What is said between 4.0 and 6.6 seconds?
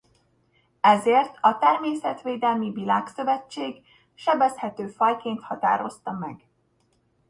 sebezhető fajként határozta meg.